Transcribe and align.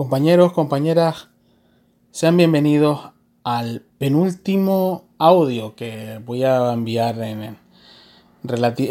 Compañeros, 0.00 0.54
compañeras, 0.54 1.28
sean 2.10 2.38
bienvenidos 2.38 3.10
al 3.44 3.82
penúltimo 3.98 5.04
audio 5.18 5.74
que 5.74 6.18
voy 6.24 6.42
a 6.42 6.72
enviar 6.72 7.18
en, 7.18 7.42
en, 7.42 7.58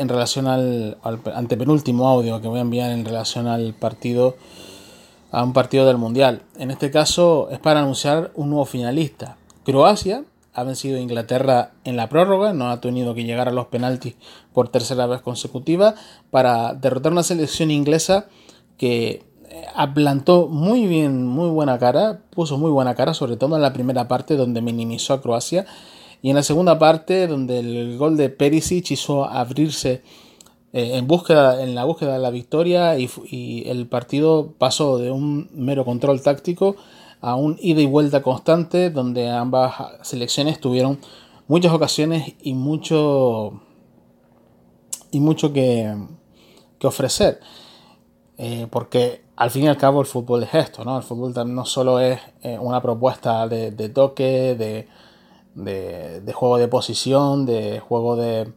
relación 0.07 0.45
al, 0.45 0.99
al, 1.01 1.19
antepenúltimo 1.33 2.07
audio 2.07 2.39
que 2.41 2.47
voy 2.47 2.59
a 2.59 2.61
enviar 2.61 2.91
en 2.91 3.05
relación 3.05 3.47
al 3.47 3.73
partido 3.73 4.37
a 5.31 5.43
un 5.43 5.51
partido 5.51 5.87
del 5.87 5.97
mundial. 5.97 6.43
En 6.59 6.69
este 6.69 6.91
caso 6.91 7.49
es 7.49 7.57
para 7.57 7.79
anunciar 7.79 8.31
un 8.35 8.51
nuevo 8.51 8.65
finalista. 8.65 9.37
Croacia 9.65 10.25
ha 10.53 10.63
vencido 10.63 10.99
a 10.99 11.01
Inglaterra 11.01 11.71
en 11.85 11.95
la 11.95 12.07
prórroga, 12.07 12.53
no 12.53 12.69
ha 12.69 12.81
tenido 12.81 13.15
que 13.15 13.23
llegar 13.23 13.47
a 13.47 13.51
los 13.51 13.65
penaltis 13.65 14.13
por 14.53 14.69
tercera 14.69 15.07
vez 15.07 15.23
consecutiva 15.23 15.95
para 16.29 16.75
derrotar 16.75 17.11
una 17.11 17.23
selección 17.23 17.71
inglesa 17.71 18.27
que 18.77 19.28
aplantó 19.75 20.47
muy 20.47 20.87
bien, 20.87 21.25
muy 21.25 21.49
buena 21.49 21.77
cara, 21.77 22.21
puso 22.29 22.57
muy 22.57 22.71
buena 22.71 22.95
cara, 22.95 23.13
sobre 23.13 23.37
todo 23.37 23.55
en 23.55 23.61
la 23.61 23.73
primera 23.73 24.07
parte 24.07 24.35
donde 24.35 24.61
minimizó 24.61 25.13
a 25.13 25.21
Croacia 25.21 25.65
y 26.21 26.29
en 26.29 26.35
la 26.35 26.43
segunda 26.43 26.79
parte 26.79 27.27
donde 27.27 27.59
el 27.59 27.97
gol 27.97 28.17
de 28.17 28.29
Perisic 28.29 28.91
hizo 28.91 29.25
abrirse 29.25 30.01
eh, 30.73 30.97
en, 30.97 31.07
búsqueda, 31.07 31.63
en 31.63 31.75
la 31.75 31.85
búsqueda 31.85 32.13
de 32.13 32.19
la 32.19 32.29
victoria 32.29 32.97
y, 32.99 33.09
y, 33.29 33.67
el 33.69 33.87
partido 33.87 34.53
pasó 34.57 34.97
de 34.97 35.11
un 35.11 35.49
mero 35.53 35.85
control 35.85 36.21
táctico 36.21 36.75
a 37.21 37.35
un 37.35 37.57
ida 37.59 37.81
y 37.81 37.85
vuelta 37.85 38.21
constante 38.21 38.89
donde 38.89 39.29
ambas 39.29 39.73
selecciones 40.03 40.59
tuvieron 40.59 40.99
muchas 41.47 41.73
ocasiones 41.73 42.33
y 42.41 42.53
mucho 42.53 43.61
y 45.11 45.19
mucho 45.19 45.51
que, 45.53 45.91
que 46.77 46.87
ofrecer 46.87 47.39
eh, 48.41 48.67
porque 48.69 49.21
al 49.35 49.51
fin 49.51 49.65
y 49.65 49.67
al 49.67 49.75
cabo 49.75 49.99
el 49.99 50.07
fútbol 50.07 50.43
es 50.43 50.53
esto 50.53 50.85
no 50.85 50.95
el 50.95 51.03
fútbol 51.03 51.33
no 51.53 51.65
solo 51.65 51.99
es 51.99 52.21
eh, 52.41 52.57
una 52.57 52.81
propuesta 52.81 53.45
de, 53.49 53.71
de 53.71 53.89
toque 53.89 54.55
de, 54.55 54.87
de, 55.55 56.21
de, 56.21 56.33
juego 56.33 56.57
de 56.57 56.69
posición 56.69 57.45
de 57.45 57.81
juego 57.81 58.15
de, 58.15 58.53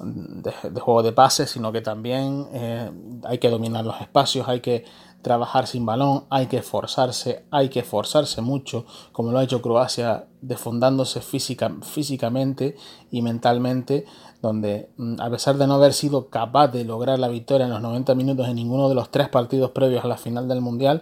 de, 0.00 0.80
juego 0.80 1.02
de 1.02 1.12
pases, 1.12 1.50
sino 1.50 1.72
que 1.72 1.80
también 1.80 2.46
eh, 2.52 2.90
hay 3.24 3.38
que 3.38 3.50
dominar 3.50 3.84
los 3.84 4.00
espacios, 4.00 4.48
hay 4.48 4.60
que 4.60 4.84
trabajar 5.22 5.66
sin 5.66 5.86
balón, 5.86 6.24
hay 6.28 6.46
que 6.46 6.58
esforzarse, 6.58 7.46
hay 7.50 7.70
que 7.70 7.80
esforzarse 7.80 8.42
mucho, 8.42 8.84
como 9.12 9.32
lo 9.32 9.38
ha 9.38 9.44
hecho 9.44 9.62
Croacia, 9.62 10.26
defundándose 10.42 11.22
física, 11.22 11.74
físicamente 11.82 12.76
y 13.10 13.22
mentalmente, 13.22 14.04
donde 14.42 14.90
mm, 14.98 15.20
a 15.20 15.30
pesar 15.30 15.56
de 15.56 15.66
no 15.66 15.74
haber 15.74 15.94
sido 15.94 16.28
capaz 16.28 16.68
de 16.68 16.84
lograr 16.84 17.18
la 17.18 17.28
victoria 17.28 17.64
en 17.64 17.72
los 17.72 17.80
90 17.80 18.14
minutos 18.14 18.48
en 18.48 18.56
ninguno 18.56 18.88
de 18.88 18.94
los 18.94 19.10
tres 19.10 19.28
partidos 19.28 19.70
previos 19.70 20.04
a 20.04 20.08
la 20.08 20.18
final 20.18 20.46
del 20.46 20.60
Mundial, 20.60 21.00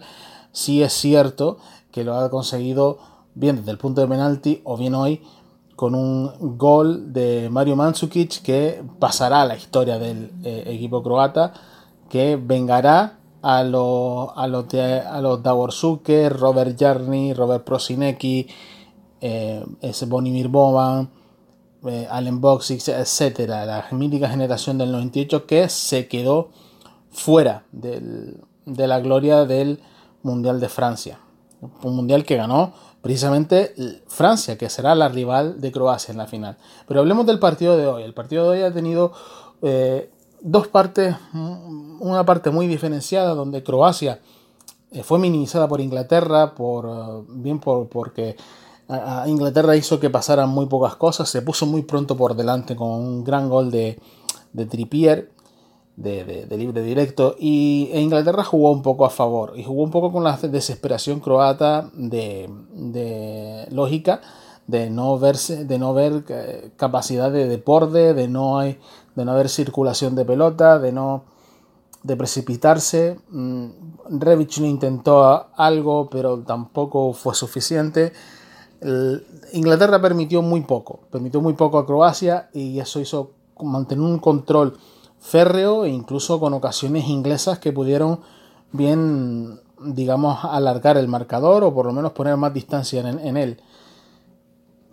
sí 0.53 0.81
es 0.81 0.93
cierto 0.93 1.57
que 1.91 2.03
lo 2.03 2.15
ha 2.15 2.29
conseguido 2.29 2.99
bien 3.35 3.57
desde 3.57 3.71
el 3.71 3.77
punto 3.77 4.01
de 4.01 4.07
penalti 4.07 4.61
o 4.63 4.77
bien 4.77 4.95
hoy 4.95 5.21
con 5.75 5.95
un 5.95 6.57
gol 6.57 7.13
de 7.13 7.49
Mario 7.49 7.75
Mandzukic 7.75 8.41
que 8.41 8.83
pasará 8.99 9.41
a 9.41 9.45
la 9.45 9.55
historia 9.55 9.97
del 9.99 10.31
eh, 10.43 10.63
equipo 10.67 11.01
croata, 11.01 11.53
que 12.09 12.35
vengará 12.35 13.19
a 13.41 13.63
los 13.63 14.29
a 14.35 14.47
los 14.47 14.73
a 14.73 15.21
los 15.21 15.41
Robert 16.39 16.79
Jarni, 16.79 17.33
Robert 17.33 17.63
Prosinecki, 17.63 18.47
eh, 19.19 19.65
ese 19.81 20.05
Bonimir 20.05 20.47
Boban, 20.47 21.09
eh, 21.85 22.07
Allen 22.09 22.39
Boxic, 22.39 22.87
etcétera, 22.87 23.65
la 23.65 23.85
mítica 23.91 24.29
generación 24.29 24.77
del 24.77 24.91
98 24.91 25.45
que 25.45 25.67
se 25.69 26.07
quedó 26.07 26.49
fuera 27.11 27.65
del, 27.71 28.37
de 28.65 28.87
la 28.87 28.99
gloria 28.99 29.45
del 29.45 29.79
Mundial 30.21 30.59
de 30.59 30.69
Francia. 30.69 31.19
Un 31.83 31.95
mundial 31.95 32.25
que 32.25 32.35
ganó 32.35 32.73
precisamente 33.03 33.75
Francia, 34.07 34.57
que 34.57 34.69
será 34.69 34.95
la 34.95 35.09
rival 35.09 35.59
de 35.59 35.73
Croacia 35.73 36.13
en 36.13 36.17
la 36.17 36.25
final. 36.25 36.55
Pero 36.87 37.01
hablemos 37.01 37.25
del 37.25 37.37
partido 37.37 37.75
de 37.75 37.85
hoy. 37.85 38.03
El 38.03 38.13
partido 38.13 38.49
de 38.49 38.59
hoy 38.59 38.63
ha 38.63 38.73
tenido 38.73 39.11
eh, 39.61 40.09
dos 40.39 40.69
partes, 40.69 41.13
una 41.33 42.25
parte 42.25 42.49
muy 42.49 42.65
diferenciada 42.65 43.35
donde 43.35 43.61
Croacia 43.61 44.21
eh, 44.89 45.03
fue 45.03 45.19
minimizada 45.19 45.67
por 45.67 45.81
Inglaterra, 45.81 46.55
por, 46.55 47.25
bien 47.27 47.59
por, 47.59 47.89
porque 47.89 48.37
Inglaterra 49.27 49.75
hizo 49.75 49.99
que 49.99 50.09
pasaran 50.09 50.47
muy 50.47 50.67
pocas 50.67 50.95
cosas, 50.95 51.27
se 51.27 51.41
puso 51.41 51.65
muy 51.65 51.81
pronto 51.81 52.15
por 52.15 52.37
delante 52.37 52.73
con 52.73 52.89
un 52.89 53.23
gran 53.25 53.49
gol 53.49 53.69
de, 53.69 53.99
de 54.53 54.65
Trippier 54.65 55.32
de, 55.95 56.45
de, 56.47 56.57
libre 56.57 56.81
directo. 56.81 57.35
Y 57.39 57.89
e 57.93 58.01
Inglaterra 58.01 58.43
jugó 58.43 58.71
un 58.71 58.81
poco 58.81 59.05
a 59.05 59.09
favor 59.09 59.53
y 59.55 59.63
jugó 59.63 59.83
un 59.83 59.91
poco 59.91 60.11
con 60.11 60.23
la 60.23 60.37
desesperación 60.37 61.19
croata 61.19 61.89
de, 61.93 62.49
de 62.71 63.67
lógica 63.71 64.21
de 64.67 64.89
no 64.89 65.19
verse 65.19 65.65
de 65.65 65.77
no 65.77 65.93
ver 65.93 66.23
eh, 66.29 66.71
capacidad 66.77 67.31
de 67.31 67.47
deporte 67.47 68.13
de 68.13 68.27
no 68.27 68.59
hay 68.59 68.79
de 69.15 69.25
no 69.25 69.33
haber 69.33 69.49
circulación 69.49 70.15
de 70.15 70.25
pelota 70.25 70.79
de 70.79 70.91
no 70.91 71.25
de 72.01 72.17
precipitarse. 72.17 73.17
Mm, 73.29 73.67
Revic 74.19 74.57
no 74.57 74.65
intentó 74.65 75.47
algo 75.55 76.09
pero 76.09 76.39
tampoco 76.39 77.13
fue 77.13 77.33
suficiente. 77.33 78.11
Inglaterra 79.53 80.01
permitió 80.01 80.41
muy 80.41 80.61
poco 80.61 81.01
permitió 81.09 81.39
muy 81.41 81.53
poco 81.53 81.77
a 81.77 81.85
Croacia 81.85 82.49
y 82.53 82.79
eso 82.79 82.99
hizo 82.99 83.31
mantener 83.61 84.03
un 84.03 84.19
control 84.19 84.77
férreo 85.23 85.85
e 85.85 85.89
incluso 85.89 86.39
con 86.39 86.53
ocasiones 86.53 87.07
inglesas 87.07 87.57
que 87.57 87.71
pudieron 87.71 88.19
bien, 88.73 89.61
digamos, 89.79 90.43
alargar 90.43 90.97
el 90.97 91.07
marcador 91.07 91.63
o 91.63 91.73
por 91.73 91.85
lo 91.85 91.93
menos 91.93 92.11
poner 92.11 92.35
más 92.35 92.53
distancia 92.53 92.99
en, 92.99 93.37
él. 93.37 93.61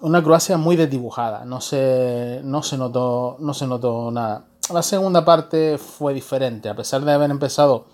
Una 0.01 0.23
Croacia 0.23 0.57
muy 0.57 0.77
desdibujada, 0.77 1.45
no 1.45 1.61
se, 1.61 2.41
no, 2.45 2.63
se 2.63 2.79
notó, 2.79 3.37
no 3.41 3.53
se 3.53 3.67
notó 3.67 4.11
nada. 4.13 4.45
La 4.73 4.83
segunda 4.83 5.25
parte 5.25 5.79
fue 5.79 6.15
diferente, 6.15 6.69
a 6.69 6.77
pesar 6.77 7.05
de 7.05 7.13
haber 7.13 7.31
empezado 7.31 7.87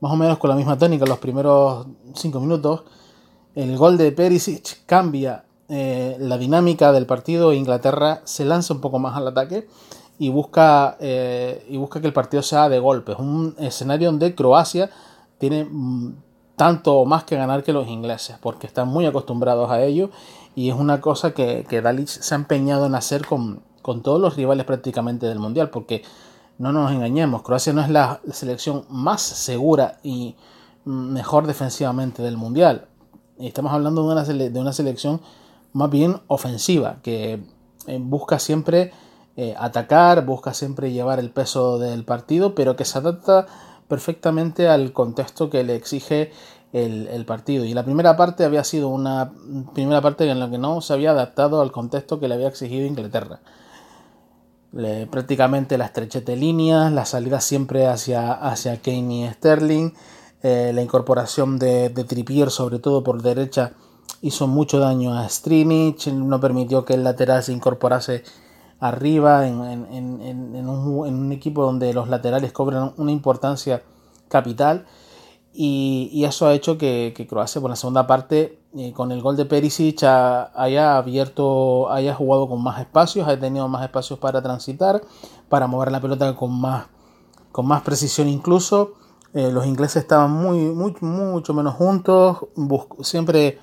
más 0.00 0.12
o 0.12 0.16
menos 0.16 0.38
con 0.38 0.50
la 0.50 0.56
misma 0.56 0.78
técnica 0.78 1.04
los 1.06 1.18
primeros 1.18 1.86
cinco 2.14 2.38
minutos, 2.38 2.84
el 3.56 3.76
gol 3.76 3.98
de 3.98 4.12
Perisic 4.12 4.86
cambia 4.86 5.44
eh, 5.68 6.16
la 6.20 6.38
dinámica 6.38 6.92
del 6.92 7.06
partido 7.06 7.50
e 7.50 7.56
Inglaterra 7.56 8.20
se 8.24 8.44
lanza 8.44 8.74
un 8.74 8.80
poco 8.80 8.98
más 8.98 9.16
al 9.16 9.26
ataque 9.26 9.66
y 10.18 10.28
busca, 10.28 10.96
eh, 11.00 11.66
y 11.68 11.76
busca 11.76 12.00
que 12.00 12.06
el 12.06 12.12
partido 12.12 12.42
sea 12.42 12.68
de 12.68 12.78
golpes. 12.78 13.18
Un 13.18 13.54
escenario 13.58 14.10
donde 14.10 14.34
Croacia 14.34 14.90
tiene 15.38 15.64
mm, 15.64 16.14
tanto 16.56 17.04
más 17.04 17.24
que 17.24 17.36
ganar 17.36 17.62
que 17.62 17.72
los 17.72 17.88
ingleses, 17.88 18.36
porque 18.40 18.66
están 18.66 18.88
muy 18.88 19.06
acostumbrados 19.06 19.70
a 19.70 19.82
ello 19.82 20.10
y 20.54 20.70
es 20.70 20.76
una 20.76 21.00
cosa 21.00 21.32
que, 21.32 21.66
que 21.68 21.82
Dalic 21.82 22.06
se 22.06 22.34
ha 22.34 22.36
empeñado 22.36 22.86
en 22.86 22.94
hacer 22.94 23.26
con, 23.26 23.62
con 23.82 24.02
todos 24.02 24.20
los 24.20 24.36
rivales 24.36 24.64
prácticamente 24.64 25.26
del 25.26 25.40
Mundial, 25.40 25.70
porque 25.70 26.02
no 26.58 26.72
nos 26.72 26.92
engañemos, 26.92 27.42
Croacia 27.42 27.72
no 27.72 27.80
es 27.82 27.90
la 27.90 28.20
selección 28.30 28.84
más 28.88 29.20
segura 29.20 29.98
y 30.04 30.36
mejor 30.84 31.46
defensivamente 31.46 32.22
del 32.22 32.36
Mundial. 32.36 32.86
Estamos 33.38 33.72
hablando 33.72 34.02
de 34.02 34.12
una, 34.12 34.24
de 34.24 34.60
una 34.60 34.72
selección 34.72 35.20
más 35.72 35.90
bien 35.90 36.20
ofensiva, 36.28 36.98
que 37.02 37.42
eh, 37.88 37.98
busca 38.00 38.38
siempre 38.38 38.92
eh, 39.36 39.54
atacar, 39.58 40.24
busca 40.24 40.54
siempre 40.54 40.92
llevar 40.92 41.18
el 41.18 41.30
peso 41.30 41.78
del 41.78 42.04
partido, 42.04 42.54
pero 42.54 42.76
que 42.76 42.84
se 42.84 42.98
adapta 42.98 43.46
perfectamente 43.88 44.68
al 44.68 44.92
contexto 44.92 45.50
que 45.50 45.64
le 45.64 45.74
exige 45.74 46.32
el, 46.72 47.08
el, 47.08 47.24
partido. 47.26 47.64
Y 47.64 47.74
la 47.74 47.84
primera 47.84 48.16
parte 48.16 48.44
había 48.44 48.64
sido 48.64 48.88
una 48.88 49.32
primera 49.74 50.00
parte 50.00 50.28
en 50.28 50.40
la 50.40 50.50
que 50.50 50.58
no 50.58 50.80
se 50.80 50.92
había 50.92 51.10
adaptado 51.10 51.62
al 51.62 51.72
contexto 51.72 52.20
que 52.20 52.28
le 52.28 52.34
había 52.34 52.48
exigido 52.48 52.86
Inglaterra. 52.86 53.40
Prácticamente 55.10 55.78
la 55.78 55.84
estrechez 55.86 56.24
de 56.24 56.36
líneas, 56.36 56.90
la 56.92 57.04
salida 57.04 57.40
siempre 57.40 57.86
hacia, 57.86 58.32
hacia 58.32 58.80
Kane 58.82 59.26
y 59.26 59.30
Sterling, 59.30 59.92
eh, 60.42 60.72
la 60.74 60.82
incorporación 60.82 61.58
de, 61.60 61.90
de 61.90 62.04
Trippier, 62.04 62.50
sobre 62.50 62.80
todo 62.80 63.04
por 63.04 63.22
derecha, 63.22 63.72
hizo 64.20 64.46
mucho 64.48 64.80
daño 64.80 65.16
a 65.16 65.28
Strinic, 65.28 66.08
no 66.08 66.40
permitió 66.40 66.84
que 66.84 66.94
el 66.94 67.04
lateral 67.04 67.42
se 67.42 67.52
incorporase 67.52 68.24
arriba 68.80 69.46
en, 69.46 69.62
en, 69.62 69.86
en, 69.92 70.56
en, 70.56 70.68
un, 70.68 70.88
un, 71.06 71.32
equipo 71.32 71.62
donde 71.62 71.94
los 71.94 72.08
laterales 72.08 72.52
cobran 72.52 72.92
una 72.96 73.12
importancia 73.12 73.82
capital. 74.28 74.86
Y, 75.52 76.10
y 76.12 76.24
eso 76.24 76.46
ha 76.46 76.54
hecho 76.54 76.76
que, 76.78 77.14
que, 77.16 77.28
Croacia 77.28 77.60
por 77.60 77.70
la 77.70 77.76
segunda 77.76 78.08
parte 78.08 78.58
eh, 78.76 78.92
con 78.92 79.12
el 79.12 79.22
gol 79.22 79.36
de 79.36 79.44
Perisic 79.44 80.02
ha, 80.02 80.50
haya 80.60 80.96
abierto 80.96 81.88
haya 81.92 82.12
jugado 82.12 82.48
con 82.48 82.60
más 82.60 82.80
espacios 82.80 83.28
haya 83.28 83.38
tenido 83.38 83.68
más 83.68 83.84
espacios 83.84 84.18
para 84.18 84.42
transitar 84.42 85.00
para 85.48 85.68
mover 85.68 85.92
la 85.92 86.00
pelota 86.00 86.34
con 86.34 86.60
más 86.60 86.86
con 87.52 87.66
más 87.66 87.82
precisión 87.82 88.28
incluso. 88.28 88.94
Eh, 89.32 89.50
los 89.52 89.64
ingleses 89.64 90.02
estaban 90.02 90.32
muy, 90.32 90.58
muy 90.58 90.96
mucho 91.00 91.54
menos 91.54 91.74
juntos 91.74 92.46
siempre 93.02 93.60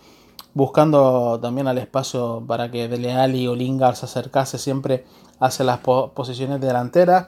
buscando 0.54 1.40
también 1.42 1.68
al 1.68 1.78
espacio 1.78 2.44
para 2.46 2.72
que 2.72 2.88
Dele 2.88 3.14
Alli 3.14 3.48
o 3.48 3.56
Lingard 3.56 3.96
se 3.96 4.06
acercase 4.06 4.58
siempre 4.58 5.06
hacia 5.40 5.66
las 5.66 5.80
posiciones 5.80 6.60
delanteras 6.62 7.28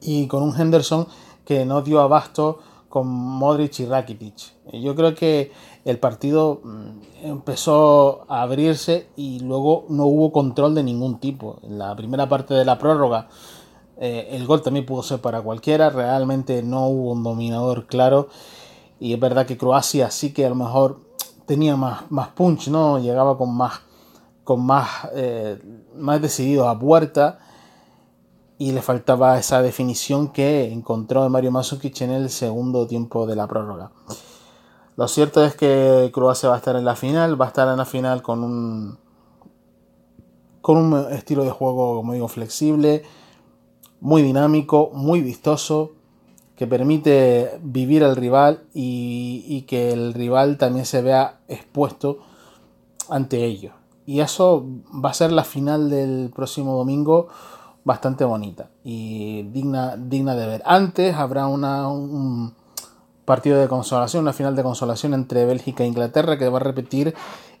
y 0.00 0.26
con 0.26 0.42
un 0.42 0.58
Henderson 0.58 1.06
que 1.44 1.64
no 1.64 1.82
dio 1.82 2.00
abasto 2.00 2.58
con 2.88 3.06
Modric 3.06 3.80
y 3.80 3.86
Rakitic. 3.86 4.54
Yo 4.72 4.94
creo 4.94 5.14
que 5.14 5.52
el 5.84 5.98
partido 5.98 6.60
mm, 6.64 7.24
empezó 7.24 8.24
a 8.28 8.42
abrirse 8.42 9.08
y 9.16 9.40
luego 9.40 9.84
no 9.88 10.06
hubo 10.06 10.32
control 10.32 10.74
de 10.74 10.82
ningún 10.82 11.18
tipo. 11.18 11.58
En 11.62 11.78
la 11.78 11.94
primera 11.96 12.28
parte 12.28 12.54
de 12.54 12.64
la 12.64 12.78
prórroga 12.78 13.28
eh, 14.00 14.28
el 14.32 14.46
gol 14.46 14.62
también 14.62 14.86
pudo 14.86 15.02
ser 15.02 15.20
para 15.20 15.42
cualquiera, 15.42 15.90
realmente 15.90 16.62
no 16.62 16.86
hubo 16.86 17.12
un 17.12 17.24
dominador 17.24 17.86
claro 17.86 18.28
y 19.00 19.12
es 19.12 19.20
verdad 19.20 19.44
que 19.44 19.58
Croacia 19.58 20.10
sí 20.10 20.32
que 20.32 20.46
a 20.46 20.48
lo 20.48 20.54
mejor 20.54 21.00
tenía 21.48 21.76
más, 21.76 22.02
más 22.10 22.28
punch, 22.28 22.68
¿no? 22.68 22.98
Llegaba 22.98 23.38
con 23.38 23.56
más, 23.56 23.80
con 24.44 24.64
más, 24.64 25.08
eh, 25.14 25.58
más 25.96 26.20
decidido 26.20 26.68
a 26.68 26.78
puerta 26.78 27.38
y 28.58 28.72
le 28.72 28.82
faltaba 28.82 29.38
esa 29.38 29.62
definición 29.62 30.28
que 30.28 30.70
encontró 30.70 31.28
Mario 31.30 31.50
Mandzukic 31.50 32.02
en 32.02 32.10
el 32.10 32.28
segundo 32.28 32.86
tiempo 32.86 33.26
de 33.26 33.34
la 33.34 33.46
prórroga. 33.46 33.90
Lo 34.96 35.08
cierto 35.08 35.42
es 35.42 35.56
que 35.56 36.10
Croacia 36.12 36.50
va 36.50 36.56
a 36.56 36.58
estar 36.58 36.76
en 36.76 36.84
la 36.84 36.96
final, 36.96 37.40
va 37.40 37.46
a 37.46 37.48
estar 37.48 37.66
en 37.68 37.78
la 37.78 37.86
final 37.86 38.20
con 38.22 38.44
un 38.44 38.98
con 40.60 40.76
un 40.76 41.12
estilo 41.12 41.44
de 41.44 41.50
juego, 41.50 41.96
como 41.96 42.28
flexible, 42.28 43.04
muy 44.00 44.20
dinámico, 44.20 44.90
muy 44.92 45.22
vistoso, 45.22 45.92
que 46.58 46.66
permite 46.66 47.56
vivir 47.62 48.02
al 48.02 48.16
rival 48.16 48.64
y, 48.74 49.62
que 49.68 49.92
el 49.92 50.12
rival 50.12 50.58
también 50.58 50.86
se 50.86 51.02
vea 51.02 51.38
expuesto 51.46 52.18
ante 53.08 53.44
ello. 53.44 53.74
Y 54.06 54.20
eso 54.20 54.66
va 54.92 55.10
a 55.10 55.14
ser 55.14 55.30
la 55.30 55.44
final 55.44 55.88
del 55.88 56.32
próximo 56.34 56.76
domingo 56.76 57.28
bastante 57.84 58.24
bonita 58.24 58.70
y 58.82 59.44
digna, 59.44 59.96
digna 59.96 60.34
de 60.34 60.46
ver. 60.48 60.62
Antes 60.64 61.14
habrá 61.14 61.46
una, 61.46 61.86
un 61.88 62.54
partido 63.24 63.60
de 63.60 63.68
consolación, 63.68 64.22
una 64.22 64.32
final 64.32 64.56
de 64.56 64.64
consolación 64.64 65.14
entre 65.14 65.44
Bélgica 65.44 65.84
e 65.84 65.86
Inglaterra 65.86 66.38
que 66.38 66.48
va 66.48 66.56
a 66.56 66.62
repetir 66.62 67.14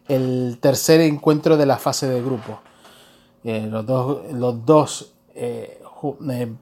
el 0.08 0.58
tercer 0.60 1.02
encuentro 1.02 1.56
de 1.56 1.66
la 1.66 1.78
fase 1.78 2.08
de 2.08 2.20
grupo. 2.20 2.58
Eh, 3.44 3.68
los 3.70 3.86
dos, 3.86 4.32
los 4.32 4.66
dos 4.66 5.12
eh, 5.36 5.80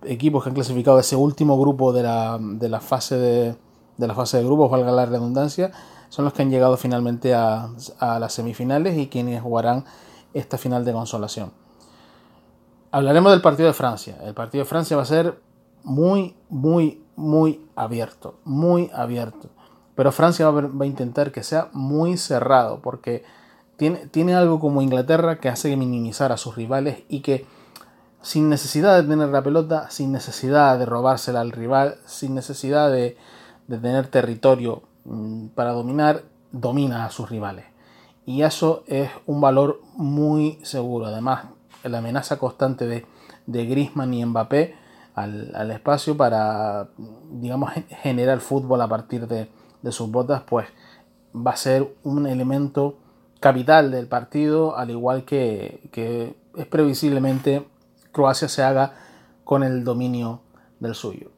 equipos 0.04 0.42
que 0.42 0.50
han 0.50 0.54
clasificado 0.54 0.98
ese 0.98 1.16
último 1.16 1.58
grupo 1.58 1.92
de 1.92 2.02
la, 2.02 2.38
de 2.40 2.68
la 2.68 2.80
fase 2.80 3.16
de, 3.16 3.56
de 3.96 4.06
la 4.06 4.14
fase 4.14 4.38
de 4.38 4.44
grupos, 4.44 4.70
valga 4.70 4.92
la 4.92 5.06
redundancia, 5.06 5.72
son 6.08 6.24
los 6.24 6.34
que 6.34 6.42
han 6.42 6.50
llegado 6.50 6.76
finalmente 6.76 7.34
a, 7.34 7.70
a 7.98 8.18
las 8.18 8.32
semifinales 8.32 8.96
y 8.96 9.08
quienes 9.08 9.42
jugarán 9.42 9.84
esta 10.34 10.58
final 10.58 10.84
de 10.84 10.92
consolación. 10.92 11.52
Hablaremos 12.90 13.32
del 13.32 13.42
partido 13.42 13.68
de 13.68 13.74
Francia. 13.74 14.18
El 14.22 14.34
partido 14.34 14.64
de 14.64 14.68
Francia 14.68 14.96
va 14.96 15.02
a 15.02 15.06
ser 15.06 15.38
muy, 15.82 16.34
muy, 16.48 17.02
muy 17.16 17.66
abierto. 17.74 18.38
Muy 18.44 18.90
abierto. 18.94 19.48
Pero 19.94 20.12
Francia 20.12 20.48
va 20.50 20.84
a, 20.84 20.86
intentar 20.86 21.32
que 21.32 21.42
sea 21.42 21.68
muy 21.72 22.16
cerrado 22.16 22.80
porque 22.80 23.24
tiene, 23.76 24.06
tiene 24.06 24.34
algo 24.34 24.60
como 24.60 24.82
Inglaterra 24.82 25.40
que 25.40 25.48
hace 25.48 25.76
minimizar 25.76 26.32
a 26.32 26.36
sus 26.36 26.54
rivales 26.54 27.04
y 27.08 27.20
que 27.20 27.46
sin 28.26 28.48
necesidad 28.48 29.00
de 29.00 29.08
tener 29.08 29.28
la 29.28 29.40
pelota, 29.40 29.88
sin 29.88 30.10
necesidad 30.10 30.80
de 30.80 30.84
robársela 30.84 31.42
al 31.42 31.52
rival, 31.52 31.98
sin 32.06 32.34
necesidad 32.34 32.90
de, 32.90 33.16
de 33.68 33.78
tener 33.78 34.08
territorio 34.08 34.82
mm, 35.04 35.50
para 35.54 35.70
dominar, 35.70 36.24
domina 36.50 37.04
a 37.04 37.10
sus 37.10 37.30
rivales. 37.30 37.66
Y 38.24 38.42
eso 38.42 38.82
es 38.88 39.10
un 39.26 39.40
valor 39.40 39.80
muy 39.94 40.58
seguro. 40.64 41.06
Además, 41.06 41.44
la 41.84 41.98
amenaza 41.98 42.36
constante 42.36 42.88
de, 42.88 43.06
de 43.46 43.64
Griezmann 43.64 44.12
y 44.12 44.24
Mbappé 44.24 44.74
al, 45.14 45.70
espacio 45.70 46.16
para, 46.16 46.88
digamos, 47.30 47.70
generar 48.02 48.40
fútbol 48.40 48.80
a 48.80 48.88
partir 48.88 49.28
de, 49.28 49.48
sus 49.92 50.10
botas, 50.10 50.42
pues 50.42 50.66
va 51.32 51.52
a 51.52 51.56
ser 51.56 51.94
un 52.02 52.26
elemento 52.26 52.96
capital 53.38 53.92
del 53.92 54.08
partido, 54.08 54.76
al 54.76 54.90
igual 54.90 55.24
que, 55.24 55.88
que 55.92 56.34
es 56.56 56.66
previsiblemente 56.66 57.64
Croacia 58.16 58.48
se 58.48 58.62
haga 58.62 58.94
con 59.44 59.62
el 59.62 59.84
dominio 59.84 60.40
del 60.80 60.94
suyo. 60.94 61.32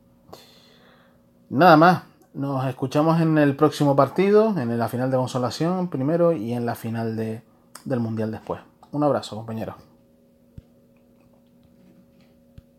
Nada 1.50 1.76
más, 1.76 2.02
nos 2.34 2.64
escuchamos 2.66 3.20
en 3.20 3.36
el 3.36 3.56
próximo 3.56 3.96
partido, 3.96 4.56
en 4.56 4.78
la 4.78 4.86
final 4.86 5.10
de 5.10 5.16
consolación 5.16 5.88
primero 5.88 6.30
y 6.32 6.52
en 6.52 6.66
la 6.66 6.76
final 6.76 7.16
de, 7.16 7.42
del 7.84 7.98
Mundial 7.98 8.30
después. 8.30 8.60
Un 8.92 9.02
abrazo, 9.02 9.34
compañeros. 9.34 9.87